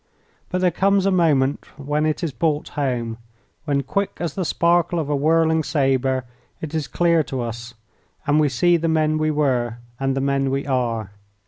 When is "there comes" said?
0.61-1.05